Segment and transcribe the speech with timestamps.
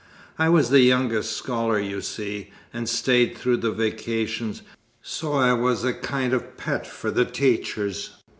[0.39, 4.63] I was the youngest scholar, you see, and stayed through the vacations,
[5.03, 8.09] so I was a kind of pet for the teachers.